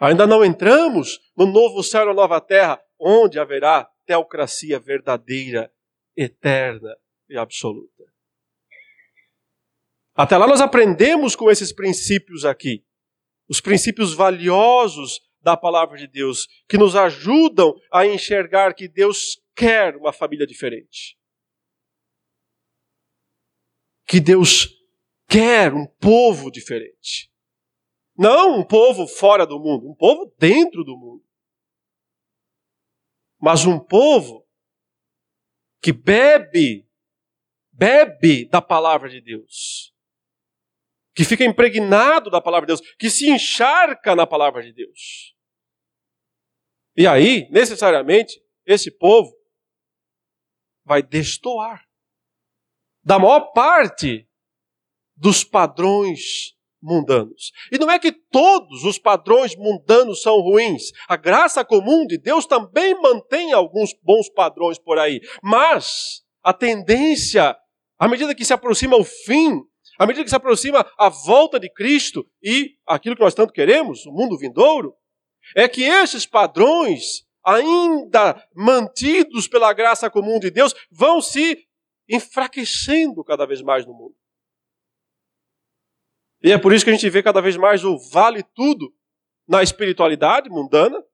[0.00, 5.72] Ainda não entramos no novo céu e nova terra, onde haverá teocracia verdadeira,
[6.16, 6.96] eterna
[7.28, 8.04] e absoluta.
[10.14, 12.84] Até lá nós aprendemos com esses princípios aqui,
[13.48, 19.96] os princípios valiosos da palavra de Deus, que nos ajudam a enxergar que Deus quer
[19.96, 21.16] uma família diferente.
[24.06, 24.68] Que Deus
[25.26, 27.30] quer um povo diferente.
[28.16, 31.24] Não um povo fora do mundo, um povo dentro do mundo
[33.40, 34.46] mas um povo
[35.80, 36.88] que bebe,
[37.72, 39.94] bebe da palavra de Deus,
[41.14, 45.34] que fica impregnado da palavra de Deus, que se encharca na palavra de Deus.
[46.96, 49.34] E aí, necessariamente, esse povo
[50.84, 51.88] vai destoar
[53.02, 54.28] da maior parte
[55.16, 57.52] dos padrões mundanos.
[57.70, 60.90] E não é que todos os padrões mundanos são ruins.
[61.08, 65.20] A graça comum de Deus também mantém alguns bons padrões por aí.
[65.42, 67.56] Mas a tendência,
[67.98, 69.60] à medida que se aproxima o fim,
[69.98, 74.06] à medida que se aproxima a volta de Cristo e aquilo que nós tanto queremos,
[74.06, 74.94] o mundo vindouro,
[75.54, 81.58] é que esses padrões, ainda mantidos pela graça comum de Deus, vão se
[82.08, 84.14] enfraquecendo cada vez mais no mundo.
[86.42, 88.94] E é por isso que a gente vê cada vez mais o vale tudo
[89.46, 91.04] na espiritualidade mundana,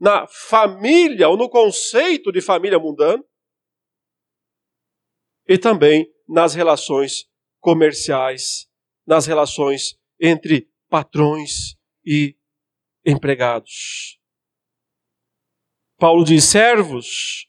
[0.00, 3.22] na família ou no conceito de família mundana,
[5.46, 7.28] e também nas relações
[7.60, 8.66] comerciais,
[9.06, 12.34] nas relações entre patrões e
[13.04, 14.18] empregados.
[15.98, 17.46] Paulo diz: servos,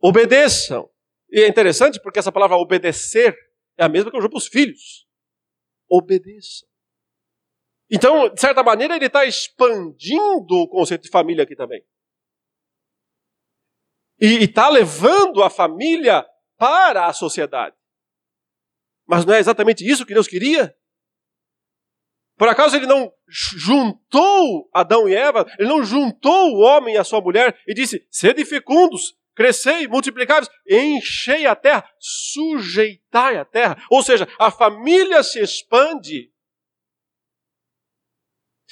[0.00, 0.90] obedeçam.
[1.30, 3.36] E é interessante porque essa palavra obedecer
[3.76, 5.04] é a mesma que eu uso para os filhos
[5.96, 6.66] obedeça.
[7.90, 11.84] Então, de certa maneira, ele está expandindo o conceito de família aqui também.
[14.20, 16.26] E está levando a família
[16.56, 17.76] para a sociedade.
[19.06, 20.74] Mas não é exatamente isso que Deus queria?
[22.36, 27.04] Por acaso ele não juntou Adão e Eva, ele não juntou o homem e a
[27.04, 33.76] sua mulher e disse: sede fecundos, crescei, multiplicai enchei a terra, sujeitai a terra.
[33.90, 36.32] Ou seja, a família se expande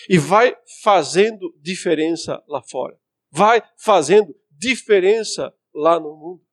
[0.08, 2.98] e vai fazendo diferença lá fora.
[3.30, 6.46] Vai fazendo diferença lá no mundo.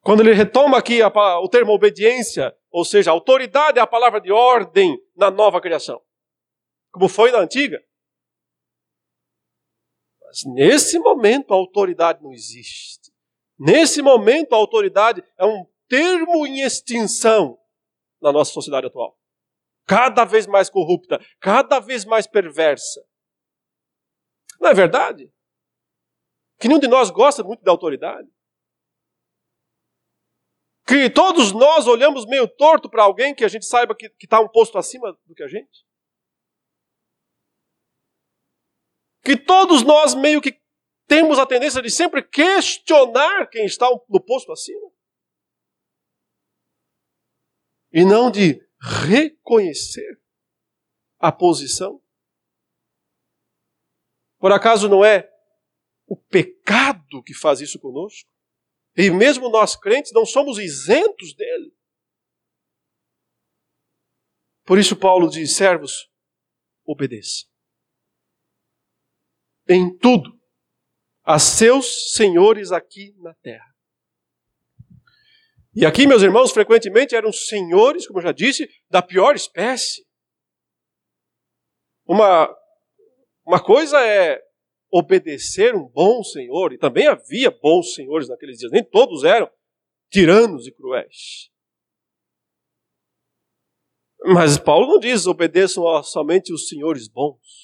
[0.00, 1.08] Quando ele retoma aqui a,
[1.40, 6.02] o termo obediência, ou seja, autoridade é a palavra de ordem na nova criação,
[6.92, 7.82] como foi na antiga.
[10.46, 13.12] Nesse momento a autoridade não existe.
[13.58, 17.58] Nesse momento a autoridade é um termo em extinção
[18.20, 19.16] na nossa sociedade atual.
[19.86, 23.04] Cada vez mais corrupta, cada vez mais perversa.
[24.60, 25.30] Não é verdade?
[26.58, 28.28] Que nenhum de nós gosta muito da autoridade.
[30.86, 34.48] Que todos nós olhamos meio torto para alguém que a gente saiba que está um
[34.48, 35.84] posto acima do que a gente.
[39.24, 40.60] Que todos nós meio que
[41.06, 44.90] temos a tendência de sempre questionar quem está no posto acima.
[47.90, 50.20] E não de reconhecer
[51.18, 52.02] a posição.
[54.38, 55.32] Por acaso não é
[56.06, 58.28] o pecado que faz isso conosco?
[58.96, 61.72] E mesmo nós crentes não somos isentos dele.
[64.64, 66.10] Por isso Paulo diz: servos,
[66.84, 67.53] obedeçam
[69.68, 70.30] em tudo
[71.24, 73.74] a seus senhores aqui na terra.
[75.74, 80.06] E aqui, meus irmãos, frequentemente eram senhores, como eu já disse, da pior espécie.
[82.06, 82.54] Uma,
[83.44, 84.40] uma coisa é
[84.92, 89.50] obedecer um bom senhor, e também havia bons senhores naqueles dias, nem todos eram
[90.08, 91.50] tiranos e cruéis.
[94.26, 97.63] Mas Paulo não diz obedeçam somente os senhores bons.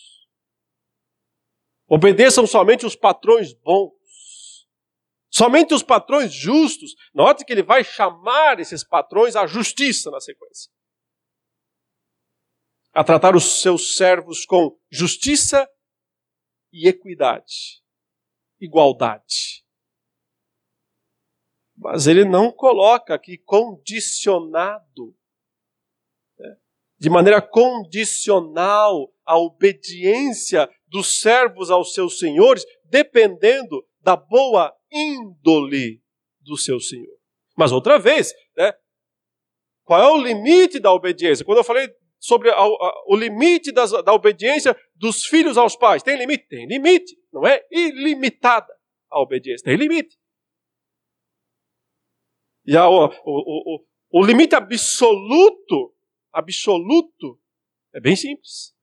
[1.91, 4.69] Obedeçam somente os patrões bons.
[5.29, 6.95] Somente os patrões justos.
[7.13, 10.71] Note que ele vai chamar esses patrões à justiça na sequência.
[12.93, 15.69] A tratar os seus servos com justiça
[16.73, 17.83] e equidade,
[18.61, 19.65] igualdade.
[21.77, 25.17] Mas ele não coloca aqui condicionado,
[26.39, 26.57] né?
[26.99, 36.03] de maneira condicional, a obediência dos servos aos seus senhores, dependendo da boa índole
[36.41, 37.17] do seu senhor.
[37.57, 38.73] Mas outra vez, né,
[39.85, 41.45] qual é o limite da obediência?
[41.45, 41.89] Quando eu falei
[42.19, 46.47] sobre a, a, o limite das, da obediência dos filhos aos pais, tem limite?
[46.49, 47.17] Tem limite.
[47.33, 48.73] Não é ilimitada
[49.09, 50.19] a obediência, tem limite.
[52.67, 55.95] E a, o, o, o, o limite absoluto,
[56.33, 57.41] absoluto,
[57.95, 58.75] é bem simples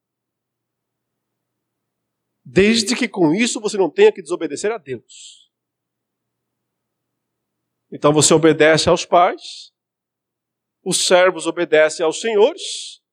[2.49, 5.51] desde que com isso você não tenha que desobedecer a Deus.
[7.91, 9.73] Então você obedece aos pais,
[10.81, 13.03] os servos obedecem aos senhores,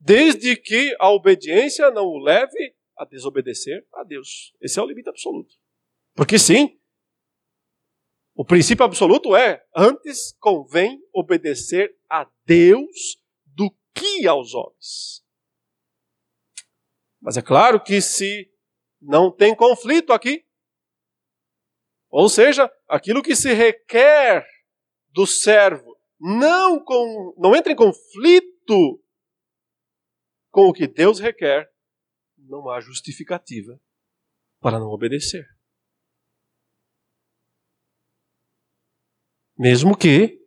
[0.00, 4.54] desde que a obediência não o leve a desobedecer a Deus.
[4.62, 5.54] Esse é o limite absoluto.
[6.14, 6.80] Porque sim,
[8.34, 15.21] o princípio absoluto é: antes convém obedecer a Deus do que aos homens.
[17.22, 18.52] Mas é claro que se
[19.00, 20.44] não tem conflito aqui,
[22.10, 24.44] ou seja, aquilo que se requer
[25.10, 29.02] do servo não, com, não entra em conflito
[30.50, 31.72] com o que Deus requer,
[32.36, 33.80] não há justificativa
[34.60, 35.46] para não obedecer.
[39.56, 40.42] Mesmo que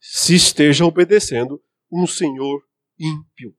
[0.00, 2.66] se esteja obedecendo um senhor
[2.98, 3.56] ímpio.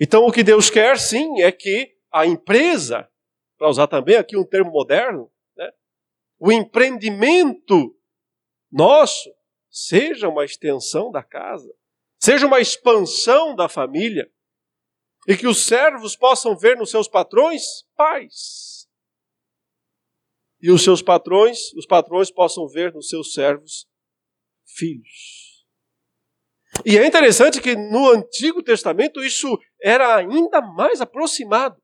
[0.00, 3.08] Então, o que Deus quer, sim, é que a empresa,
[3.56, 5.70] para usar também aqui um termo moderno, né,
[6.38, 7.96] o empreendimento
[8.70, 9.34] nosso
[9.70, 11.72] seja uma extensão da casa,
[12.18, 14.30] seja uma expansão da família,
[15.26, 18.88] e que os servos possam ver nos seus patrões pais.
[20.60, 23.86] E os seus patrões, os patrões possam ver nos seus servos
[24.64, 25.37] filhos.
[26.84, 31.80] E é interessante que no Antigo Testamento isso era ainda mais aproximado.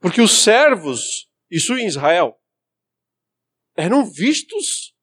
[0.00, 2.40] Porque os servos, isso em Israel,
[3.76, 4.94] eram vistos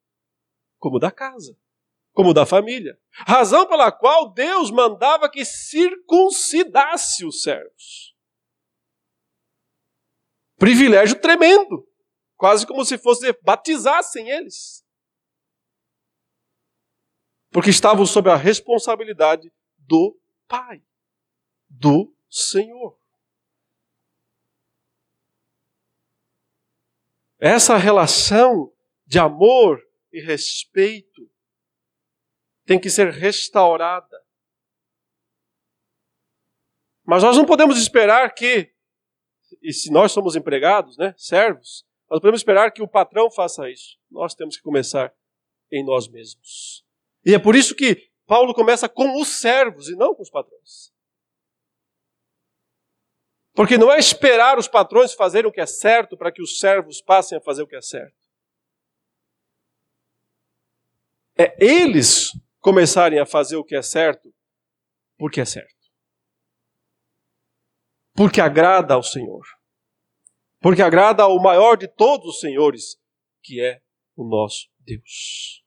[0.80, 1.58] como da casa
[2.18, 3.00] como da família.
[3.12, 8.16] Razão pela qual Deus mandava que circuncidasse os servos.
[10.58, 11.88] Privilégio tremendo.
[12.36, 14.84] Quase como se fosse batizassem eles.
[17.58, 20.16] Porque estavam sob a responsabilidade do
[20.48, 20.80] Pai,
[21.68, 23.02] do Senhor.
[27.40, 28.72] Essa relação
[29.08, 29.82] de amor
[30.14, 31.28] e respeito
[32.64, 34.24] tem que ser restaurada.
[37.04, 38.72] Mas nós não podemos esperar que,
[39.64, 43.98] e se nós somos empregados, né, servos, nós podemos esperar que o patrão faça isso.
[44.12, 45.12] Nós temos que começar
[45.72, 46.86] em nós mesmos.
[47.28, 50.94] E é por isso que Paulo começa com os servos e não com os patrões.
[53.54, 57.02] Porque não é esperar os patrões fazerem o que é certo para que os servos
[57.02, 58.16] passem a fazer o que é certo.
[61.38, 64.34] É eles começarem a fazer o que é certo,
[65.18, 65.76] porque é certo.
[68.16, 69.46] Porque agrada ao Senhor.
[70.62, 72.98] Porque agrada ao maior de todos os senhores,
[73.44, 73.82] que é
[74.16, 75.67] o nosso Deus.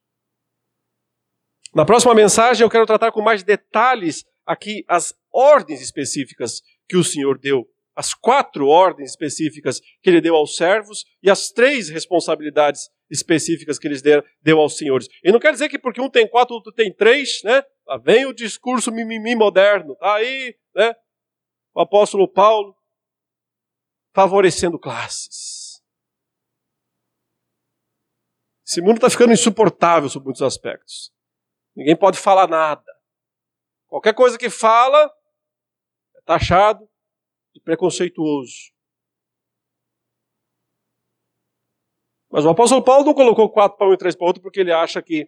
[1.73, 7.03] Na próxima mensagem eu quero tratar com mais detalhes aqui as ordens específicas que o
[7.03, 7.65] Senhor deu,
[7.95, 13.87] as quatro ordens específicas que ele deu aos servos e as três responsabilidades específicas que
[13.87, 15.07] eles deu aos senhores.
[15.23, 17.63] E não quer dizer que porque um tem quatro, outro tem três, né?
[17.87, 19.95] Lá vem o discurso mimimi moderno.
[19.95, 20.93] Tá aí, né?
[21.73, 22.75] O apóstolo Paulo
[24.13, 25.81] favorecendo classes.
[28.67, 31.13] Esse mundo está ficando insuportável sob muitos aspectos.
[31.81, 32.85] Ninguém pode falar nada.
[33.87, 35.11] Qualquer coisa que fala
[36.15, 36.87] é taxado
[37.55, 38.71] de preconceituoso.
[42.29, 44.71] Mas o apóstolo Paulo não colocou quatro para um e três para outro porque ele
[44.71, 45.27] acha que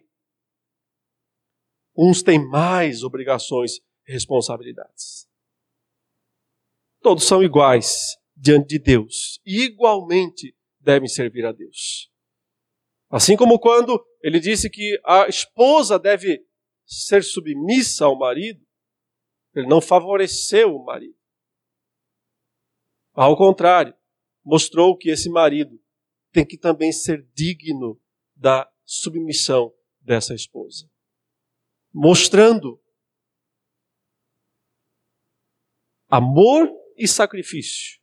[1.96, 5.28] uns têm mais obrigações e responsabilidades.
[7.00, 12.13] Todos são iguais diante de Deus e igualmente devem servir a Deus.
[13.14, 16.44] Assim como quando ele disse que a esposa deve
[16.84, 18.66] ser submissa ao marido,
[19.54, 21.16] ele não favoreceu o marido.
[23.12, 23.96] Ao contrário,
[24.44, 25.80] mostrou que esse marido
[26.32, 28.02] tem que também ser digno
[28.34, 30.90] da submissão dessa esposa.
[31.92, 32.82] Mostrando
[36.08, 38.00] amor e sacrifício,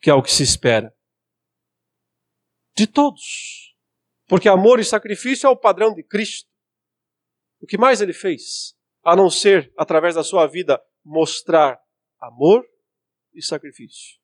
[0.00, 0.96] que é o que se espera
[2.74, 3.69] de todos.
[4.30, 6.48] Porque amor e sacrifício é o padrão de Cristo.
[7.60, 8.76] O que mais ele fez?
[9.02, 11.82] A não ser, através da sua vida, mostrar
[12.20, 12.64] amor
[13.34, 14.20] e sacrifício.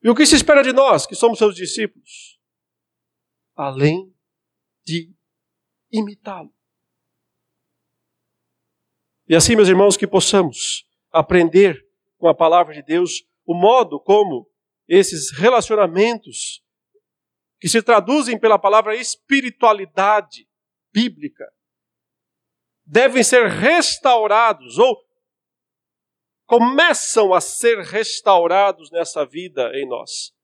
[0.00, 2.40] E o que se espera de nós, que somos seus discípulos?
[3.56, 4.14] Além
[4.86, 5.12] de
[5.90, 6.54] imitá-lo.
[9.28, 11.84] E assim, meus irmãos, que possamos aprender
[12.16, 14.48] com a palavra de Deus o modo como
[14.86, 16.62] esses relacionamentos
[17.60, 20.48] que se traduzem pela palavra espiritualidade
[20.92, 21.52] bíblica
[22.84, 25.06] devem ser restaurados ou
[26.46, 30.34] começam a ser restaurados nessa vida em nós,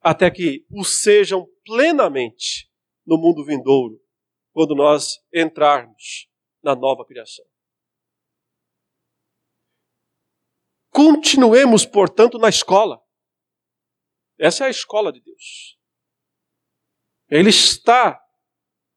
[0.00, 2.70] até que o sejam plenamente
[3.04, 4.00] no mundo vindouro,
[4.52, 6.28] quando nós entrarmos
[6.62, 7.44] na nova criação.
[10.90, 13.02] Continuemos, portanto, na escola.
[14.38, 15.79] Essa é a escola de Deus.
[17.30, 18.20] Ele está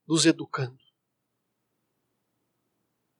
[0.08, 0.82] nos educando.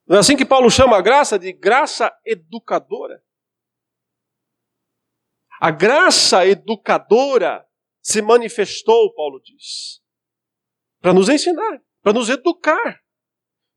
[0.06, 3.24] Não é assim que Paulo chama a graça de graça educadora?
[5.60, 7.66] A graça educadora
[8.02, 10.02] se manifestou, Paulo diz,
[11.00, 13.00] para nos ensinar, para nos educar,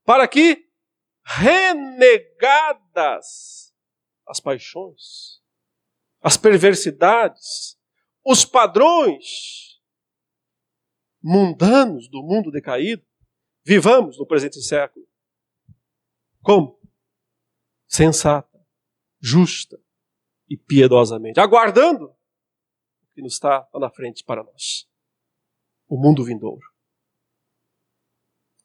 [0.04, 0.68] para que
[1.24, 2.76] renegadas
[4.26, 5.40] as paixões,
[6.20, 7.78] as perversidades,
[8.24, 9.67] os padrões
[11.22, 13.04] mundanos do mundo decaído,
[13.64, 15.06] vivamos no presente século.
[16.42, 16.80] Como?
[17.86, 18.58] Sensata,
[19.20, 19.78] justa
[20.48, 22.06] e piedosamente, aguardando
[23.02, 24.88] o que nos está lá na frente para nós.
[25.86, 26.66] O mundo vindouro.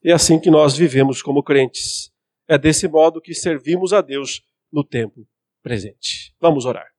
[0.04, 2.14] É assim que nós vivemos como crentes.
[2.48, 5.26] É desse modo que servimos a Deus no tempo
[5.62, 6.36] presente.
[6.42, 6.93] Vamos orar.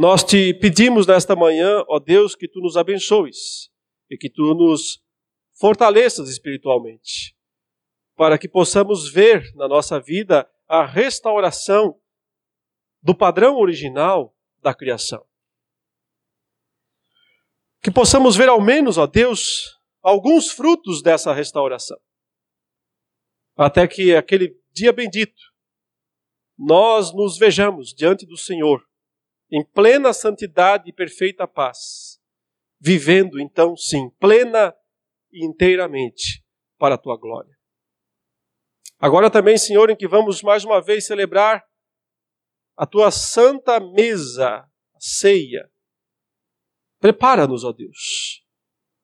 [0.00, 3.70] Nós te pedimos nesta manhã, ó Deus, que tu nos abençoes
[4.08, 5.04] e que tu nos
[5.52, 7.36] fortaleças espiritualmente,
[8.16, 12.00] para que possamos ver na nossa vida a restauração
[13.02, 15.22] do padrão original da criação.
[17.82, 22.00] Que possamos ver ao menos, ó Deus, alguns frutos dessa restauração.
[23.54, 25.42] Até que aquele dia bendito
[26.56, 28.82] nós nos vejamos diante do Senhor
[29.50, 32.20] em plena santidade e perfeita paz
[32.80, 34.74] vivendo então, sim, plena
[35.30, 36.42] e inteiramente
[36.78, 37.54] para a tua glória.
[38.98, 41.62] Agora também, Senhor, em que vamos mais uma vez celebrar
[42.76, 44.66] a tua santa mesa,
[44.98, 45.70] ceia.
[46.98, 48.44] Prepara-nos, ó Deus,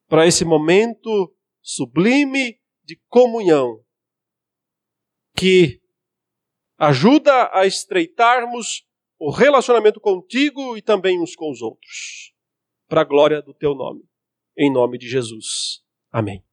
[0.08, 3.84] para esse momento sublime de comunhão
[5.34, 5.80] que
[6.78, 8.85] ajuda a estreitarmos
[9.18, 12.32] o relacionamento contigo e também uns com os outros
[12.88, 14.02] para a glória do teu nome.
[14.56, 15.82] Em nome de Jesus.
[16.10, 16.45] Amém.